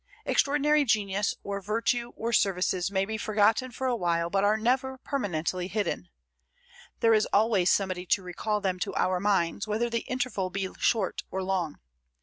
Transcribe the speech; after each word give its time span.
Extraordinary 0.25 0.83
genius 0.83 1.35
or 1.43 1.61
virtue 1.61 2.11
or 2.15 2.33
services 2.33 2.89
may 2.89 3.05
be 3.05 3.17
forgotten 3.19 3.69
for 3.69 3.85
a 3.85 3.95
while, 3.95 4.31
but 4.31 4.43
are 4.43 4.57
never 4.57 4.97
permanently 4.97 5.67
hidden. 5.67 6.09
There 7.01 7.13
is 7.13 7.27
always 7.31 7.69
somebody 7.69 8.07
to 8.07 8.23
recall 8.23 8.61
them 8.61 8.79
to 8.79 8.95
our 8.95 9.19
minds, 9.19 9.67
whether 9.67 9.91
the 9.91 10.07
interval 10.09 10.49
be 10.49 10.67
short 10.79 11.21
or 11.29 11.43
long. 11.43 11.77